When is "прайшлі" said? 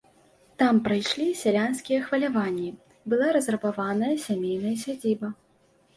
0.87-1.27